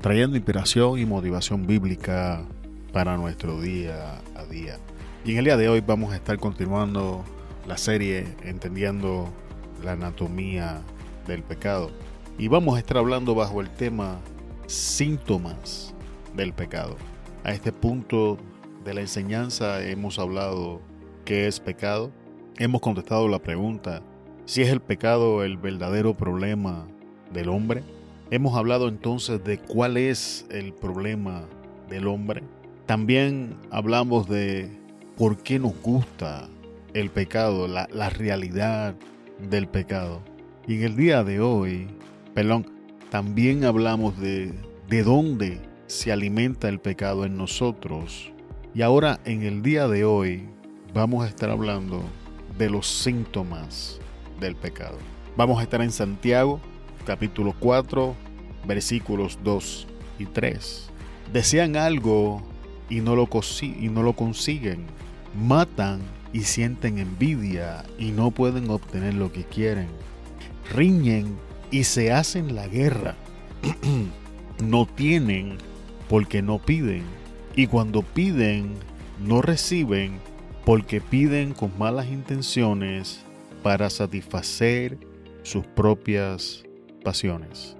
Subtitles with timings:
[0.00, 2.42] trayendo inspiración y motivación bíblica
[2.92, 4.78] para nuestro día a día.
[5.24, 7.24] Y en el día de hoy vamos a estar continuando
[7.66, 9.30] la serie Entendiendo
[9.82, 10.80] la anatomía
[11.26, 11.90] del pecado.
[12.38, 14.18] Y vamos a estar hablando bajo el tema
[14.66, 15.94] síntomas
[16.34, 16.96] del pecado.
[17.44, 18.38] A este punto
[18.84, 20.80] de la enseñanza hemos hablado
[21.26, 22.10] qué es pecado.
[22.56, 24.02] Hemos contestado la pregunta
[24.46, 26.86] si es el pecado el verdadero problema
[27.32, 27.82] del hombre.
[28.30, 31.44] Hemos hablado entonces de cuál es el problema
[31.88, 32.42] del hombre.
[32.86, 34.70] También hablamos de
[35.16, 36.48] por qué nos gusta
[36.94, 38.94] el pecado, la, realidad
[39.50, 40.20] del pecado.
[40.66, 41.88] Y en el día de hoy,
[42.34, 42.66] perdón,
[43.10, 44.52] también hablamos de
[44.90, 48.32] de dónde se alimenta el pecado en nosotros.
[48.74, 50.48] Y ahora en el día de hoy
[50.92, 52.02] vamos a estar hablando
[52.58, 54.00] de los síntomas
[54.40, 54.98] del pecado.
[55.36, 56.60] Vamos a estar en Santiago,
[57.04, 58.14] capítulo 4,
[58.66, 59.86] versículos 2
[60.18, 60.90] y 3.
[61.32, 62.42] Desean algo
[62.88, 63.28] y no lo,
[63.62, 64.86] y no lo consiguen
[65.34, 66.00] matan
[66.32, 69.88] y sienten envidia y no pueden obtener lo que quieren.
[70.72, 71.36] Riñen
[71.70, 73.16] y se hacen la guerra.
[74.62, 75.58] no tienen
[76.08, 77.02] porque no piden.
[77.56, 78.74] Y cuando piden,
[79.24, 80.18] no reciben
[80.64, 83.20] porque piden con malas intenciones
[83.62, 84.98] para satisfacer
[85.42, 86.64] sus propias
[87.00, 87.76] pasiones.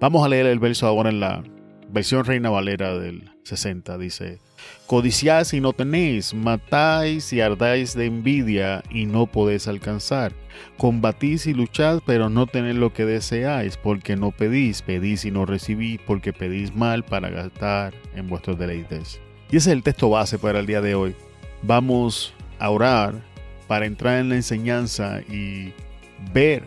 [0.00, 1.42] Vamos a leer el verso ahora en la
[1.88, 3.98] versión Reina Valera del 60.
[3.98, 4.38] Dice,
[4.86, 10.32] Codiciáis y no tenéis, matáis y ardáis de envidia y no podéis alcanzar.
[10.76, 15.44] Combatís y luchad, pero no tenéis lo que deseáis, porque no pedís, pedís y no
[15.44, 19.20] recibís, porque pedís mal para gastar en vuestros deleites.
[19.50, 21.14] Y ese es el texto base para el día de hoy.
[21.62, 23.14] Vamos a orar
[23.66, 25.72] para entrar en la enseñanza y
[26.32, 26.64] ver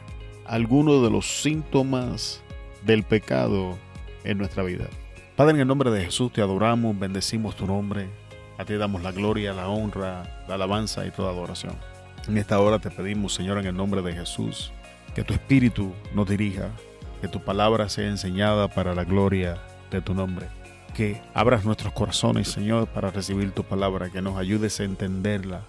[0.50, 2.42] algunos de los síntomas
[2.84, 3.78] del pecado
[4.24, 4.88] en nuestra vida.
[5.36, 8.10] Padre, en el nombre de Jesús te adoramos, bendecimos tu nombre.
[8.58, 11.76] A ti damos la gloria, la honra, la alabanza y toda adoración.
[12.28, 14.74] En esta hora te pedimos, Señor, en el nombre de Jesús,
[15.14, 16.70] que tu Espíritu nos dirija,
[17.22, 19.60] que tu palabra sea enseñada para la gloria
[19.92, 20.48] de tu nombre.
[20.96, 25.62] Que abras nuestros corazones, Señor, para recibir tu palabra, que nos ayudes a entenderla.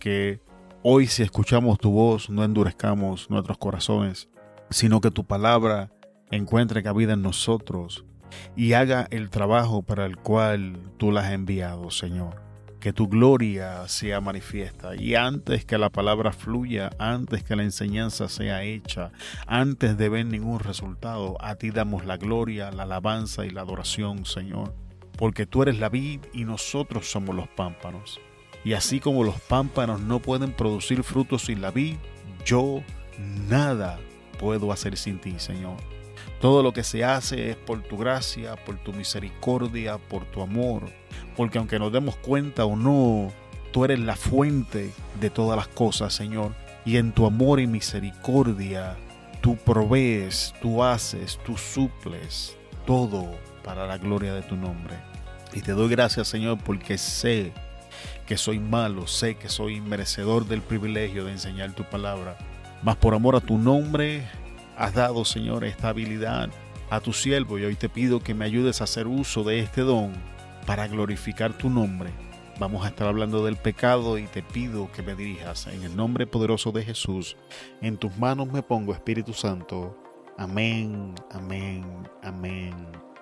[0.00, 0.40] Que
[0.88, 4.28] hoy si escuchamos tu voz, no endurezcamos nuestros corazones,
[4.70, 5.90] sino que tu palabra
[6.30, 8.04] encuentre cabida en nosotros
[8.54, 12.40] y haga el trabajo para el cual tú la has enviado, Señor.
[12.78, 18.28] Que tu gloria sea manifiesta y antes que la palabra fluya, antes que la enseñanza
[18.28, 19.10] sea hecha,
[19.48, 24.24] antes de ver ningún resultado, a ti damos la gloria, la alabanza y la adoración,
[24.24, 24.72] Señor.
[25.18, 28.20] Porque tú eres la vid y nosotros somos los pámpanos.
[28.66, 31.94] Y así como los pámpanos no pueden producir frutos sin la vid,
[32.44, 32.82] yo
[33.48, 34.00] nada
[34.40, 35.76] puedo hacer sin ti, Señor.
[36.40, 40.82] Todo lo que se hace es por tu gracia, por tu misericordia, por tu amor.
[41.36, 43.32] Porque aunque nos demos cuenta o no,
[43.70, 44.90] tú eres la fuente
[45.20, 46.52] de todas las cosas, Señor.
[46.84, 48.96] Y en tu amor y misericordia,
[49.42, 53.30] tú provees, tú haces, tú suples todo
[53.62, 54.96] para la gloria de tu nombre.
[55.52, 57.52] Y te doy gracias, Señor, porque sé
[58.26, 62.36] que soy malo, sé que soy merecedor del privilegio de enseñar tu palabra.
[62.82, 64.26] Mas por amor a tu nombre,
[64.76, 66.50] has dado, Señor, esta habilidad
[66.90, 69.80] a tu siervo y hoy te pido que me ayudes a hacer uso de este
[69.80, 70.12] don
[70.66, 72.10] para glorificar tu nombre.
[72.58, 76.26] Vamos a estar hablando del pecado y te pido que me dirijas en el nombre
[76.26, 77.36] poderoso de Jesús.
[77.82, 79.96] En tus manos me pongo, Espíritu Santo.
[80.38, 81.84] Amén, amén,
[82.22, 82.74] amén.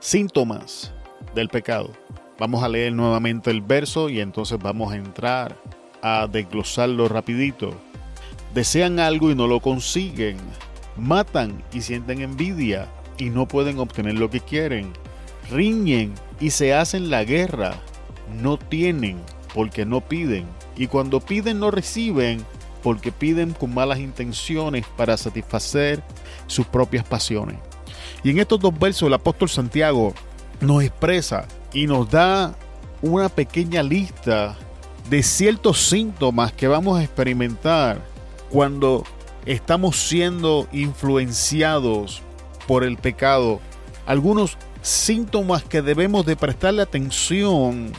[0.05, 0.93] Síntomas
[1.35, 1.91] del pecado.
[2.39, 5.57] Vamos a leer nuevamente el verso y entonces vamos a entrar
[6.03, 7.73] a desglosarlo rapidito.
[8.53, 10.37] Desean algo y no lo consiguen
[10.99, 12.87] matan y sienten envidia
[13.17, 14.93] y no pueden obtener lo que quieren,
[15.51, 17.73] riñen y se hacen la guerra,
[18.43, 19.17] no tienen
[19.55, 20.45] porque no piden,
[20.77, 22.45] y cuando piden no reciben
[22.83, 26.03] porque piden con malas intenciones para satisfacer
[26.47, 27.57] sus propias pasiones.
[28.23, 30.15] Y en estos dos versos el apóstol Santiago
[30.61, 32.55] nos expresa y nos da
[33.03, 34.57] una pequeña lista
[35.11, 38.01] de ciertos síntomas que vamos a experimentar
[38.51, 39.05] cuando
[39.45, 42.23] estamos siendo influenciados
[42.67, 43.61] por el pecado.
[44.07, 47.93] Algunos síntomas que debemos de prestarle atención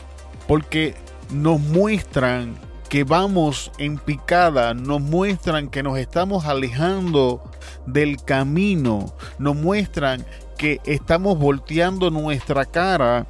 [0.48, 0.94] porque
[1.30, 2.56] nos muestran
[2.88, 7.42] que vamos en picada, nos muestran que nos estamos alejando
[7.86, 10.24] del camino, nos muestran
[10.56, 13.26] que estamos volteando nuestra cara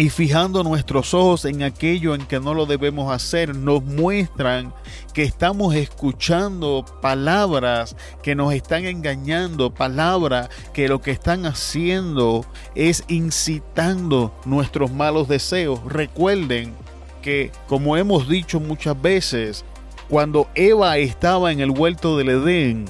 [0.00, 4.72] y fijando nuestros ojos en aquello en que no lo debemos hacer, nos muestran
[5.12, 13.04] que estamos escuchando palabras que nos están engañando, palabras que lo que están haciendo es
[13.08, 15.80] incitando nuestros malos deseos.
[15.84, 16.74] Recuerden
[17.20, 19.64] que, como hemos dicho muchas veces,
[20.08, 22.86] cuando Eva estaba en el huerto del Edén,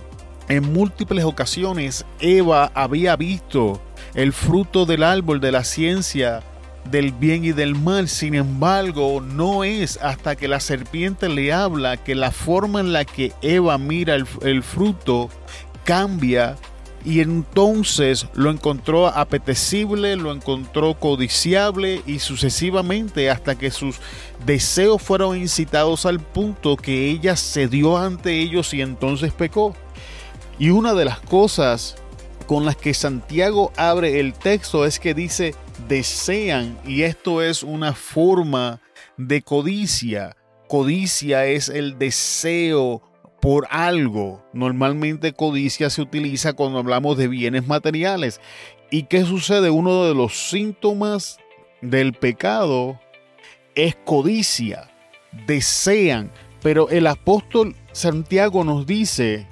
[0.48, 3.80] en múltiples ocasiones Eva había visto
[4.14, 6.42] el fruto del árbol de la ciencia
[6.90, 8.08] del bien y del mal.
[8.08, 13.04] Sin embargo, no es hasta que la serpiente le habla que la forma en la
[13.04, 15.28] que Eva mira el, fruto
[15.84, 16.56] cambia
[17.04, 23.96] y entonces lo encontró apetecible, lo encontró codiciable y sucesivamente hasta que sus
[24.44, 29.74] deseos fueron incitados al punto que ella cedió ante ellos y entonces pecó.
[30.58, 31.96] Y una de las cosas
[32.46, 35.54] con las que Santiago abre el texto es que dice
[35.88, 38.80] desean y esto es una forma
[39.16, 40.36] de codicia.
[40.68, 43.02] Codicia es el deseo
[43.40, 44.42] por algo.
[44.52, 48.40] Normalmente codicia se utiliza cuando hablamos de bienes materiales.
[48.90, 49.70] ¿Y qué sucede?
[49.70, 51.38] Uno de los síntomas
[51.80, 53.00] del pecado
[53.74, 54.90] es codicia.
[55.46, 56.30] Desean.
[56.62, 59.46] Pero el apóstol Santiago nos dice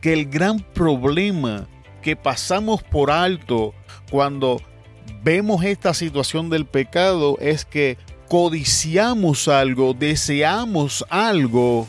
[0.00, 1.68] que el gran problema
[2.00, 3.74] que pasamos por alto
[4.10, 4.62] cuando
[5.22, 7.98] vemos esta situación del pecado es que
[8.28, 11.86] codiciamos algo, deseamos algo,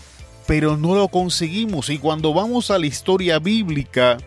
[0.47, 1.89] pero no lo conseguimos.
[1.89, 4.17] Y cuando vamos a la historia bíblica,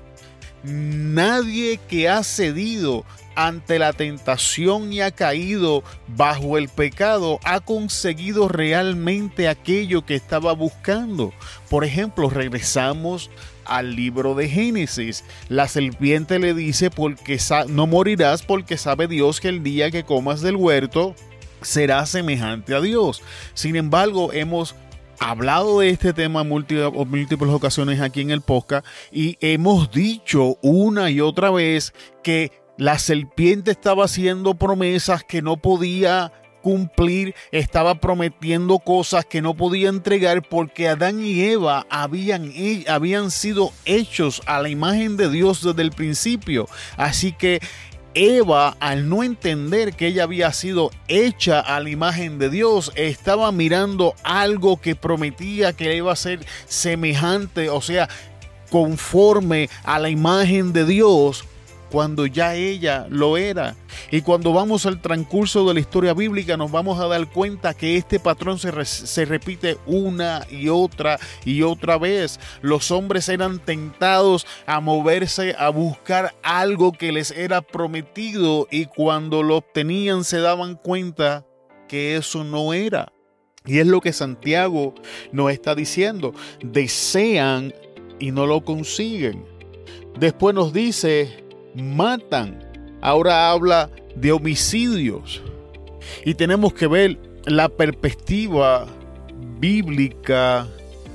[0.63, 8.49] nadie que ha cedido ante la tentación y ha caído bajo el pecado ha conseguido
[8.49, 11.33] realmente aquello que estaba buscando.
[11.71, 13.31] Por ejemplo, regresamos
[13.65, 15.25] al libro de Génesis.
[15.49, 17.39] La serpiente le dice, porque
[17.69, 21.15] no morirás porque sabe Dios que el día que comas del huerto
[21.63, 23.23] será semejante a Dios.
[23.55, 24.75] Sin embargo, hemos
[25.21, 31.11] hablado de este tema múltiples, múltiples ocasiones aquí en el podcast y hemos dicho una
[31.11, 31.93] y otra vez
[32.25, 36.33] que la serpiente estaba haciendo promesas que no podía
[36.63, 42.53] cumplir, estaba prometiendo cosas que no podía entregar porque Adán y Eva habían,
[42.89, 46.69] habían sido hechos a la imagen de Dios desde el principio.
[46.97, 47.61] Así que
[48.15, 53.53] Eva, al no entender que ella había sido hecha a la imagen de Dios, estaba
[53.53, 58.09] mirando algo que prometía que iba a ser semejante, o sea,
[58.71, 61.45] conforme a la imagen de Dios,
[61.91, 63.77] cuando ya ella lo era.
[64.11, 67.97] Y cuando vamos al transcurso de la historia bíblica nos vamos a dar cuenta que
[67.97, 72.39] este patrón se, se, repite una y otra y otra vez.
[72.63, 79.43] Los hombres eran tentados a moverse, a buscar algo que les era prometido y cuando
[79.43, 81.45] lo obtenían se daban cuenta
[81.89, 83.13] que eso no era.
[83.67, 84.95] Y es lo que Santiago
[85.33, 86.33] nos está diciendo.
[86.63, 87.75] Desean
[88.19, 89.45] y no lo consiguen.
[90.19, 91.45] Después nos dice
[91.75, 92.59] matan.
[93.01, 95.43] Ahora habla de homicidios.
[96.25, 98.87] Y tenemos que ver la perspectiva
[99.59, 100.67] bíblica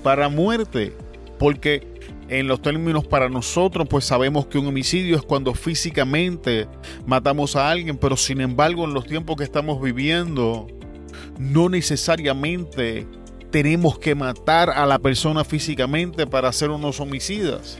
[0.03, 0.93] para muerte.
[1.37, 1.95] Porque
[2.29, 6.67] en los términos para nosotros, pues sabemos que un homicidio es cuando físicamente
[7.05, 10.67] matamos a alguien, pero sin embargo en los tiempos que estamos viviendo,
[11.37, 13.05] no necesariamente
[13.51, 17.79] tenemos que matar a la persona físicamente para ser unos homicidas.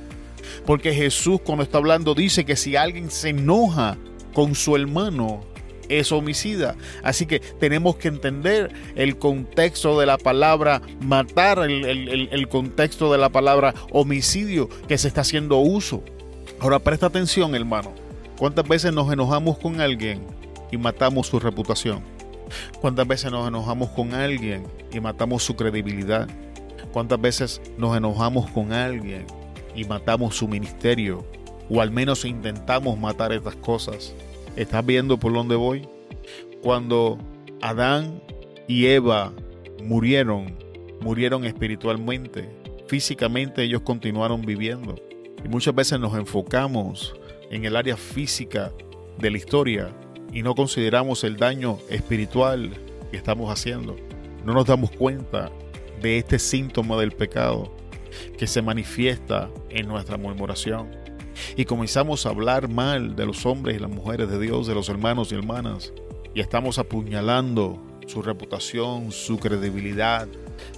[0.66, 3.98] Porque Jesús cuando está hablando dice que si alguien se enoja
[4.34, 5.42] con su hermano,
[5.90, 6.76] es homicida.
[7.04, 13.30] Así que tenemos que entender el contexto de la palabra matar, el, contexto de la
[13.30, 16.04] palabra homicidio que se está haciendo uso.
[16.60, 17.94] Ahora presta atención hermano.
[18.38, 20.22] ¿Cuántas veces nos enojamos con alguien
[20.72, 22.02] y matamos su reputación?
[22.82, 26.28] ¿Cuántas veces nos enojamos con alguien y matamos su credibilidad?
[26.92, 29.26] ¿Cuántas veces nos enojamos con alguien
[29.76, 31.26] y matamos su ministerio,
[31.70, 34.14] o al menos intentamos matar estas cosas.
[34.56, 35.88] ¿Estás viendo por dónde voy?
[36.62, 37.18] Cuando
[37.62, 38.22] Adán
[38.68, 39.34] y Eva
[39.84, 40.56] murieron,
[41.02, 42.50] murieron espiritualmente,
[42.88, 44.96] físicamente ellos continuaron viviendo.
[45.44, 47.16] Y muchas veces nos enfocamos
[47.52, 48.72] en el área física
[49.20, 49.96] de la historia
[50.34, 52.72] y no consideramos el daño espiritual
[53.12, 53.96] que estamos haciendo.
[54.44, 55.52] No nos damos cuenta
[56.02, 57.75] de este síntoma del pecado
[58.38, 60.90] que se manifiesta en nuestra murmuración.
[61.58, 64.88] y comenzamos a hablar mal de los hombres y las mujeres de Dios, de los
[64.88, 65.92] hermanos y hermanas,
[66.34, 70.28] y estamos apuñalando su reputación, su credibilidad,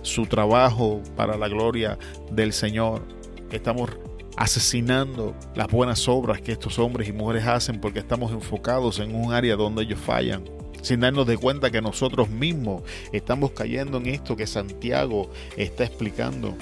[0.01, 2.00] su trabajo para la gloria
[2.32, 3.03] del Señor.
[3.51, 3.91] Estamos
[4.36, 9.34] asesinando las buenas obras que estos hombres y mujeres hacen porque estamos enfocados en un
[9.34, 10.44] área donde ellos fallan
[10.82, 16.56] sin darnos de cuenta que nosotros mismos estamos cayendo en esto que Santiago está explicando.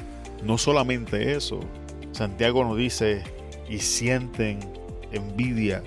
[0.44, 1.60] No solamente eso,
[2.12, 3.24] Santiago nos dice
[3.70, 4.60] y sienten
[5.12, 5.84] envidia.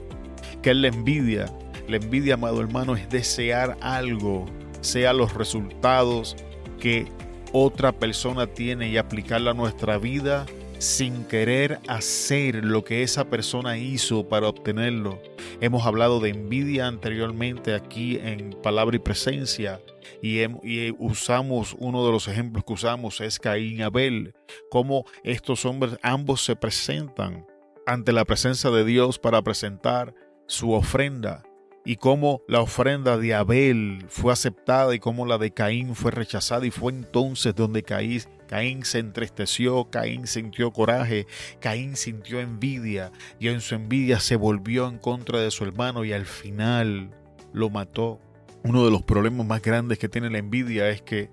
[0.62, 1.47] ¿Qué es la envidia?
[1.88, 4.47] La envidia, amado hermano, es desear algo,
[4.81, 6.37] sea los resultados
[6.81, 7.07] que
[7.52, 10.45] otra persona tiene y aplicarla a nuestra vida
[10.78, 15.21] sin querer hacer lo que esa persona hizo para obtenerlo.
[15.61, 19.81] Hemos hablado de envidia anteriormente aquí en Palabra y Presencia
[20.23, 24.35] y, usamos uno de los ejemplos que usamos es Caín y Abel,
[24.71, 27.47] cómo estos hombres ambos se presentan
[27.87, 30.15] ante la presencia de Dios para presentar
[30.47, 31.45] su ofrenda
[31.85, 36.67] y cómo la ofrenda de Abel fue aceptada y cómo la de Caín fue rechazada
[36.67, 41.27] y fue entonces donde Caín, Caín se entristeció, Caín sintió coraje,
[41.61, 46.12] Caín sintió envidia y en su envidia se volvió en contra de su hermano y
[46.12, 47.11] al final
[47.55, 48.21] lo mató.
[48.65, 51.31] Uno de los problemas más grandes que tiene la envidia es que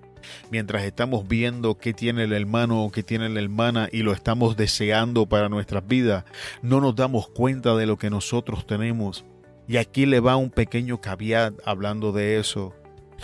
[0.50, 4.56] mientras estamos viendo qué tiene el hermano o qué tiene la hermana y lo estamos
[4.56, 6.24] deseando para nuestras vidas,
[6.62, 9.24] no nos damos cuenta de lo que nosotros tenemos
[9.68, 12.74] y aquí le va un pequeño caveat hablando de eso.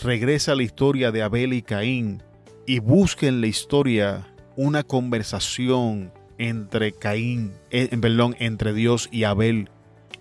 [0.02, 2.22] Regresa la historia de Abel y Caín
[2.66, 9.70] y busca en la historia una conversación entre Caín, eh, perdón, entre Dios y Abel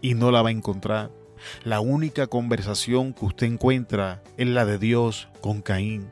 [0.01, 1.11] y no la va a encontrar.
[1.63, 6.09] La única conversación que usted encuentra es la de Dios con Caín.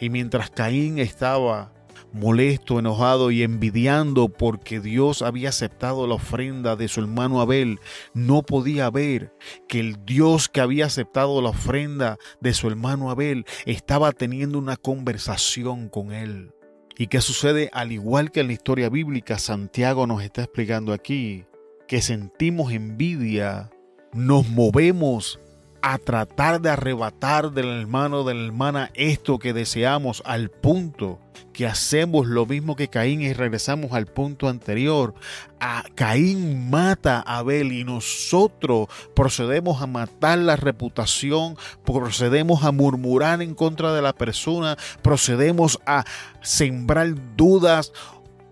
[0.00, 1.72] Y mientras Caín estaba
[2.12, 7.80] molesto, enojado y envidiando porque Dios había aceptado la ofrenda de su hermano Abel,
[8.14, 9.32] no podía ver
[9.68, 14.76] que el Dios que había aceptado la ofrenda de su hermano Abel estaba teniendo una
[14.76, 16.52] conversación con él.
[16.96, 17.70] ¿Y qué sucede?
[17.72, 21.44] Al igual que en la historia bíblica, Santiago nos está explicando aquí
[21.86, 23.70] que sentimos envidia,
[24.12, 25.38] nos movemos
[25.80, 31.20] a tratar de arrebatar del hermano de la hermana esto que deseamos al punto
[31.52, 35.14] que hacemos lo mismo que Caín y regresamos al punto anterior.
[35.58, 43.42] A Caín mata a Abel y nosotros procedemos a matar la reputación, procedemos a murmurar
[43.42, 46.04] en contra de la persona, procedemos a
[46.42, 47.92] sembrar dudas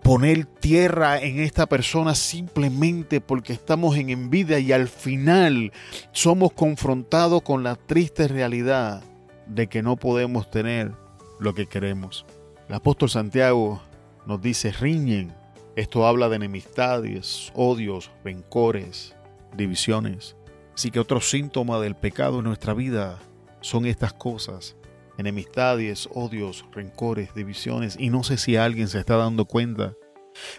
[0.07, 5.73] poner tierra en esta persona simplemente porque estamos en envidia y al final
[6.13, 9.03] somos confrontados con la triste realidad
[9.47, 10.93] de que no podemos tener
[11.41, 12.25] lo que queremos.
[12.69, 13.81] El apóstol Santiago
[14.25, 15.33] nos dice, riñen.
[15.75, 19.13] Esto habla de enemistades, odios, rencores,
[19.57, 20.37] divisiones.
[20.73, 23.19] Así que otro síntoma del pecado en nuestra vida
[23.59, 24.77] son estas cosas
[25.17, 29.93] enemistades, odios, rencores, divisiones, y no sé si alguien se está dando cuenta,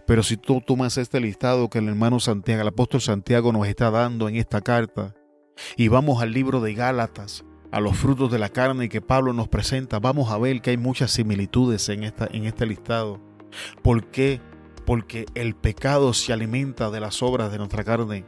[0.06, 3.90] pero si tú tomas este listado que el hermano Santiago, el apóstol Santiago nos está
[3.90, 5.14] dando en esta carta,
[5.76, 9.48] y vamos al libro de Gálatas, a los frutos de la carne que Pablo nos
[9.48, 13.20] presenta, vamos a ver que hay muchas similitudes en, esta, en este listado.
[13.82, 14.40] ¿Por qué?
[14.86, 18.24] Porque el pecado se alimenta de las obras de nuestra carne.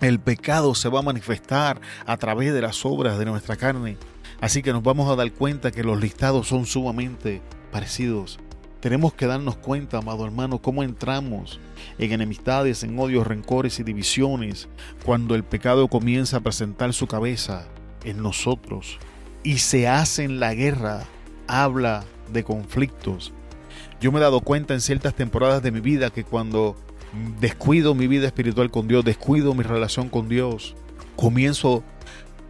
[0.00, 3.96] El pecado se va a manifestar a través de las obras de nuestra carne.
[4.42, 8.40] Así que nos vamos a dar cuenta que los listados son sumamente parecidos.
[8.80, 11.60] Tenemos que darnos cuenta, amado hermano, cómo entramos
[11.96, 14.68] en enemistades, en odios, rencores y divisiones
[15.04, 17.68] cuando el pecado comienza a presentar su cabeza
[18.02, 18.98] en nosotros
[19.44, 21.04] y se hace en la guerra,
[21.46, 23.32] habla de conflictos.
[24.00, 26.74] Yo me he dado cuenta en ciertas temporadas de mi vida que cuando
[27.38, 30.74] descuido mi vida espiritual con Dios, descuido mi relación con Dios,
[31.14, 31.84] comienzo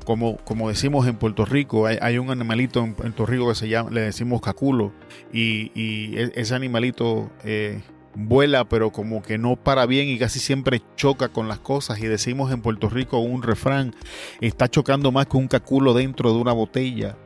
[0.04, 3.90] como, como decimos en Puerto Rico, hay, un animalito en Puerto Rico que se llama,
[3.90, 4.92] le decimos caculo,
[5.32, 7.80] y, e, ese animalito eh,
[8.14, 11.98] vuela, pero como que no para bien y casi siempre choca con las cosas.
[12.00, 13.94] Y decimos en Puerto Rico un refrán,
[14.40, 17.16] está chocando más que un caculo dentro de una botella.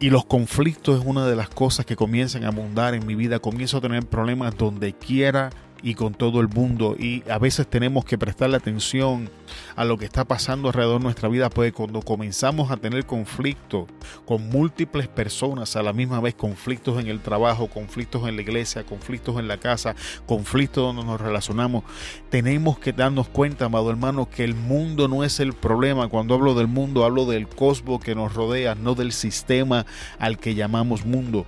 [0.00, 3.38] Y los conflictos es una de las cosas que comienzan a abundar en mi vida.
[3.38, 5.50] Comienzo a tener problemas donde quiera
[5.82, 6.96] y con todo el mundo.
[6.98, 9.28] Y a veces tenemos que prestarle atención
[9.76, 13.86] a lo que está pasando alrededor de nuestra vida, pues cuando comenzamos a tener conflictos
[14.24, 18.84] con múltiples personas a la misma vez, conflictos en el trabajo, conflictos en la iglesia,
[18.84, 19.94] conflictos en la casa,
[20.26, 21.84] conflictos donde nos relacionamos,
[22.30, 26.08] tenemos que darnos cuenta, amado hermano, que el mundo no es el problema.
[26.08, 29.86] Cuando hablo del mundo, hablo del cosmos que nos rodea, no del sistema
[30.18, 31.46] al que llamamos mundo.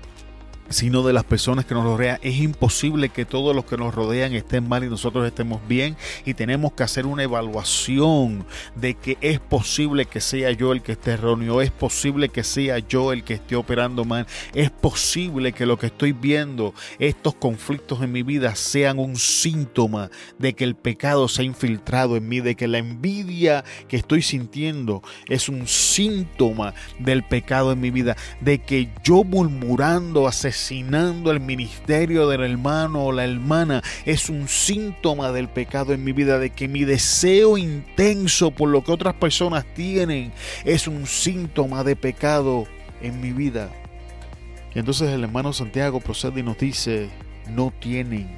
[0.69, 2.19] Sino de las personas que nos rodean.
[2.23, 6.35] Es imposible que todos los que nos rodean estén mal y nosotros estemos bien y
[6.35, 11.13] tenemos que hacer una evaluación de que es posible que sea yo el que esté
[11.13, 15.79] erróneo, es posible que sea yo el que esté operando mal, es posible que lo
[15.79, 21.29] que estoy viendo, estos conflictos en mi vida sean un síntoma de que el pecado
[21.29, 26.75] se ha infiltrado en mí, de que la envidia que estoy sintiendo es un síntoma
[26.99, 30.27] del pecado en mi vida, de que yo murmurando,
[31.31, 36.39] el ministerio del hermano o la hermana es un síntoma del pecado en mi vida,
[36.39, 40.33] de que mi deseo intenso por lo que otras personas tienen
[40.65, 42.67] es un síntoma de pecado
[43.03, 43.71] en mi vida.
[44.75, 47.09] Y entonces el hermano Santiago procede y nos dice,
[47.49, 48.29] no tienen.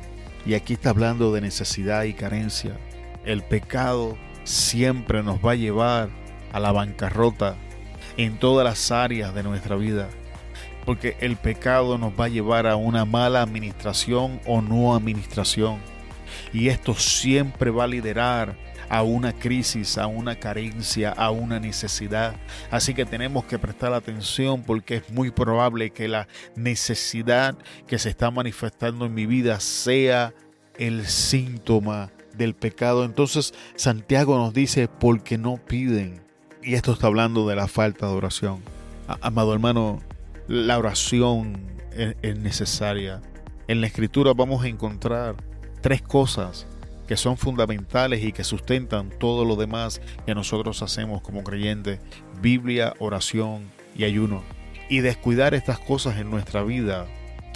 [0.45, 2.77] Y aquí está hablando de necesidad y carencia.
[3.25, 6.09] El pecado siempre nos va a llevar
[6.53, 7.57] a la bancarrota
[8.17, 10.09] en todas las áreas de nuestra vida.
[10.87, 15.79] Porque el pecado nos va a llevar a una mala administración o no administración.
[16.53, 18.57] Y esto siempre va a liderar
[18.89, 22.37] a una crisis, a una carencia, a una necesidad.
[22.71, 28.09] Así que tenemos que prestar atención porque es muy probable que la necesidad que se
[28.09, 30.35] está manifestando en mi vida sea
[30.79, 33.05] el síntoma del pecado.
[33.05, 36.21] Entonces Santiago nos dice, porque no piden.
[36.63, 38.63] Y esto está hablando de la falta de oración.
[39.21, 40.01] Amado hermano,
[40.49, 41.59] la oración
[41.93, 43.21] es, necesaria.
[43.69, 45.37] En la escritura vamos a encontrar
[45.81, 46.67] tres cosas
[47.09, 52.01] que son fundamentales y que sustentan todo lo demás que nosotros hacemos como creyentes.
[52.41, 54.43] Biblia, oración y ayuno.
[54.89, 57.07] Y descuidar estas cosas en nuestra vida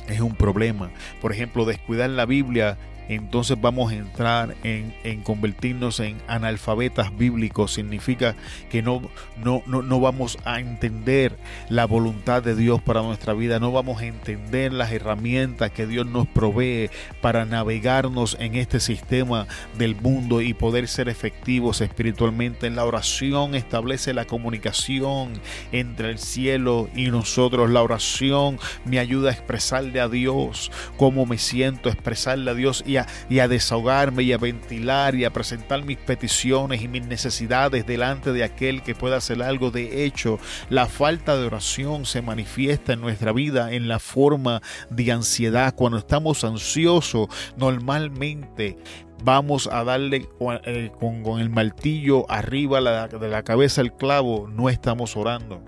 [0.09, 0.91] es un problema.
[1.21, 2.79] Por ejemplo, descuidar la Biblia
[3.15, 7.73] entonces vamos a entrar en, convertirnos en analfabetas bíblicos.
[7.75, 8.37] Significa
[8.71, 9.03] que no,
[9.43, 11.37] no, no, vamos a entender
[11.69, 16.07] la voluntad de Dios para nuestra vida, no vamos a entender las herramientas que Dios
[16.07, 16.91] nos provee
[17.21, 22.69] para navegarnos en este sistema del mundo y poder ser efectivos espiritualmente.
[22.69, 25.33] En la oración establece la comunicación
[25.73, 27.71] entre el cielo y nosotros.
[27.71, 33.00] La oración me ayuda a expresarle a Dios cómo me siento, expresarle a Dios y
[33.29, 38.33] y a desahogarme y a ventilar y a presentar mis peticiones y mis necesidades delante
[38.33, 39.71] de aquel que pueda hacer algo.
[39.71, 45.13] De hecho, la falta de oración se manifiesta en nuestra vida en la forma de
[45.13, 45.75] ansiedad.
[45.75, 48.77] Cuando estamos ansiosos, normalmente
[49.23, 50.29] vamos a darle
[50.65, 55.63] eh, con, el martillo arriba de la cabeza el clavo, no estamos orando.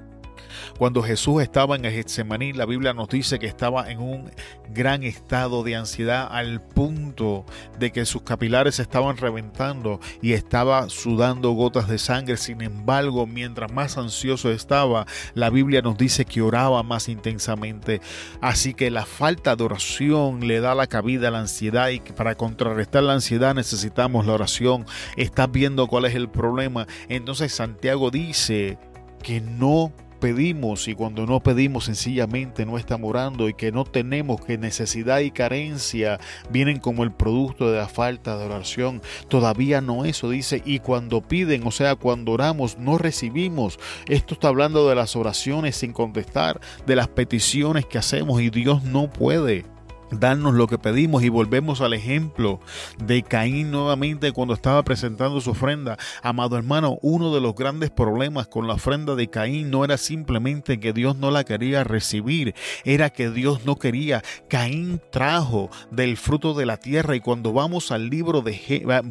[0.78, 4.30] Cuando Jesús estaba en Getsemaní, la Biblia nos dice que estaba en un
[4.70, 7.44] gran estado de ansiedad al punto
[7.78, 12.36] de que sus capilares estaban reventando y estaba sudando gotas de sangre.
[12.36, 18.00] Sin embargo, mientras más ansioso estaba, la Biblia nos dice que oraba más intensamente.
[18.40, 22.34] Así que la falta de oración le da la cabida a la ansiedad y para
[22.34, 24.86] contrarrestar la ansiedad necesitamos la oración.
[25.16, 26.86] Estás viendo cuál es el problema.
[27.08, 28.78] Entonces Santiago dice
[29.22, 34.40] que no pedimos y cuando no pedimos sencillamente no estamos orando y que no tenemos
[34.40, 39.02] que necesidad y carencia vienen como el producto de la falta de oración.
[39.26, 43.80] Todavía no eso dice y cuando piden, o sea, cuando oramos no recibimos.
[44.06, 48.84] Esto está hablando de las oraciones sin contestar, de las peticiones que hacemos y Dios
[48.84, 49.71] no puede
[50.12, 52.60] darnos lo que pedimos y volvemos al ejemplo
[53.04, 55.96] de Caín nuevamente cuando estaba presentando su ofrenda.
[56.22, 60.78] Amado hermano, uno de los grandes problemas con la ofrenda de Caín no era simplemente
[60.80, 64.22] que Dios no la quería recibir, era que Dios no quería.
[64.48, 68.52] Caín trajo del fruto de la tierra y cuando vamos al libro de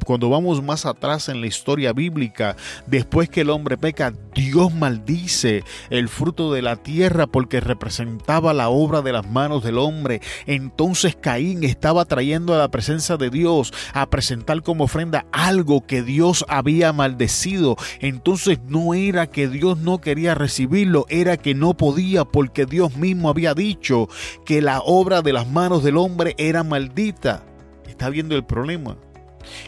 [0.06, 2.56] cuando vamos más atrás en la historia bíblica,
[2.88, 8.70] después que el hombre peca, Dios maldice el fruto de la tierra porque representaba la
[8.70, 10.22] obra de las manos del hombre.
[10.46, 15.88] Entonces entonces Caín estaba trayendo a la presencia de Dios a presentar como ofrenda algo
[15.88, 17.78] que Dios había maldecido.
[18.02, 23.30] Entonces no era que Dios no quería recibirlo, era que no podía porque Dios mismo
[23.30, 24.10] había dicho
[24.46, 27.46] que la obra de las manos del hombre era maldita.
[27.88, 28.98] ¿Está viendo el problema?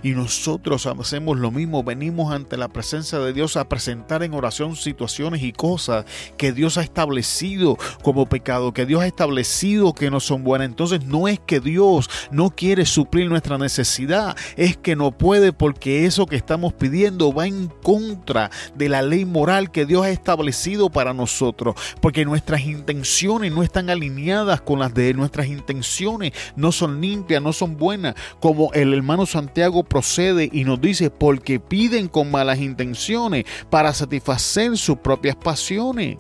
[0.02, 4.76] Y nosotros hacemos lo mismo, venimos ante la presencia de Dios a presentar en oración
[4.76, 6.06] situaciones y cosas
[6.38, 10.68] que Dios ha establecido como pecado, que Dios ha establecido que no son buenas.
[10.68, 16.06] Entonces no es que Dios no quiere suplir nuestra necesidad, es que no puede porque
[16.06, 20.90] eso que estamos pidiendo va en contra de la ley moral que Dios ha establecido
[20.90, 27.02] para nosotros, porque nuestras intenciones no están alineadas con las de nuestras intenciones, no son
[27.02, 32.32] limpias, no son buenas, como el hermano Santiago procede y nos dice, porque piden con
[32.32, 36.18] malas intenciones para satisfacer sus propias pasiones.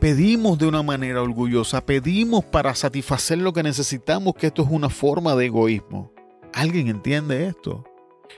[0.00, 4.88] pedimos de una manera orgullosa, pedimos para satisfacer lo que necesitamos, que esto es una
[4.88, 6.12] forma de egoísmo.
[6.52, 7.84] ¿Alguien entiende esto?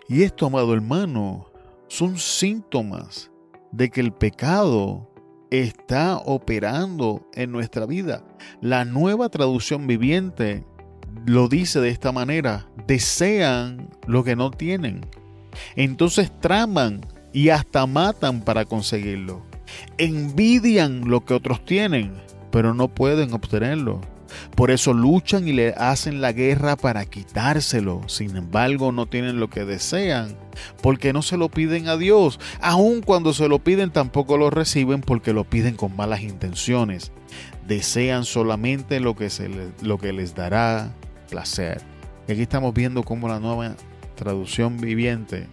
[0.08, 1.50] Y esto, amado hermano,
[1.86, 3.30] son síntomas
[3.72, 5.10] de que el pecado
[5.50, 8.24] está operando en nuestra vida.
[8.60, 10.64] La nueva traducción viviente
[11.26, 15.06] lo dice de esta manera, desean lo que no tienen.
[15.76, 17.00] Entonces traman
[17.32, 19.42] y hasta matan para conseguirlo.
[19.98, 22.12] Envidian lo que otros tienen,
[22.50, 24.00] pero no pueden obtenerlo.
[24.54, 28.02] Por eso luchan y le hacen la guerra para quitárselo.
[28.06, 30.36] Sin embargo, no tienen lo que desean
[30.82, 32.38] porque no se lo piden a Dios.
[32.60, 37.12] Aun cuando se lo piden, tampoco lo reciben porque lo piden con malas intenciones.
[37.66, 39.48] Desean solamente lo que, se
[39.82, 40.92] lo que les dará
[41.28, 41.80] placer.
[42.28, 43.74] Aquí estamos viendo cómo la nueva
[44.16, 45.48] traducción viviente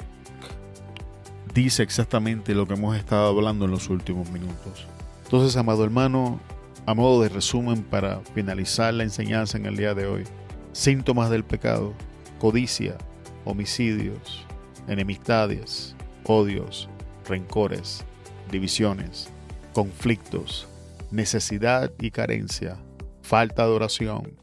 [1.54, 4.86] dice exactamente lo que hemos estado hablando en los últimos minutos.
[5.24, 6.40] Entonces, amado hermano,
[6.86, 10.24] a modo de resumen para finalizar la enseñanza en el día de hoy,
[10.72, 11.94] síntomas del pecado,
[12.40, 12.98] codicia,
[13.44, 14.46] homicidios,
[14.88, 16.90] enemistades, odios,
[17.28, 18.06] rencores,
[18.52, 19.30] divisiones,
[19.74, 20.68] conflictos,
[21.12, 22.78] necesidad y carencia,
[23.22, 24.40] falta de oración,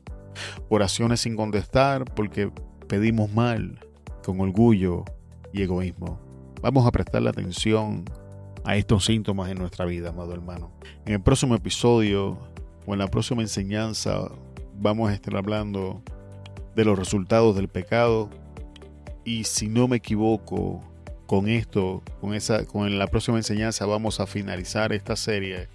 [0.68, 2.50] oraciones sin contestar porque
[2.88, 3.80] pedimos mal,
[4.24, 5.04] con orgullo
[5.52, 6.20] y egoísmo.
[6.62, 8.04] Vamos a prestarle atención
[8.64, 10.72] a estos síntomas en nuestra vida, amado hermano.
[11.04, 12.38] En el próximo episodio
[12.86, 14.30] o en la próxima enseñanza
[14.78, 16.02] vamos a estar hablando
[16.74, 18.30] de los resultados del pecado
[19.24, 20.82] y si no me equivoco
[21.26, 25.68] con esto, con esa con la próxima enseñanza vamos a finalizar esta serie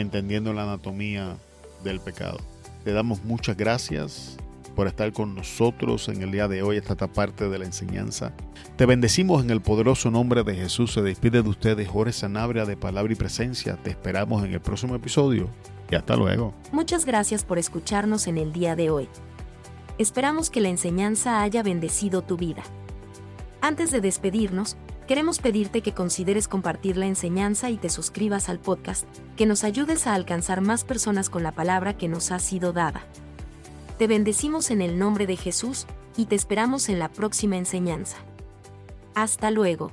[0.00, 1.36] entendiendo la anatomía
[1.82, 2.38] del pecado.
[2.84, 4.36] Te damos muchas gracias
[4.74, 8.32] por estar con nosotros en el día de hoy, esta parte de la enseñanza.
[8.76, 10.92] Te bendecimos en el poderoso nombre de Jesús.
[10.92, 13.76] Se despide de ustedes Jorge Sanabria de Palabra y Presencia.
[13.82, 15.48] Te esperamos en el próximo episodio
[15.90, 16.52] y hasta luego.
[16.72, 19.08] Muchas gracias por escucharnos en el día de hoy.
[19.98, 22.62] Esperamos que la enseñanza haya bendecido tu vida.
[23.62, 29.06] Antes de despedirnos, queremos pedirte que consideres compartir la enseñanza y te suscribas al podcast,
[29.36, 33.04] que nos ayudes a alcanzar más personas con la palabra que nos ha sido dada.
[33.98, 38.18] Te bendecimos en el nombre de Jesús y te esperamos en la próxima enseñanza.
[39.14, 39.92] Hasta luego.